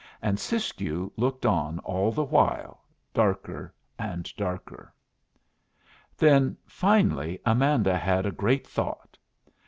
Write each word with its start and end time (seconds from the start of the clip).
And 0.19 0.39
Siskiyou 0.39 1.11
looked 1.15 1.45
on 1.45 1.77
all 1.83 2.11
the 2.11 2.23
while, 2.23 2.81
darker 3.13 3.71
and 3.99 4.27
darker. 4.35 4.91
Then 6.17 6.57
finally 6.65 7.39
Amanda 7.45 7.95
had 7.99 8.25
a 8.25 8.31
great 8.31 8.65
thought. 8.65 9.15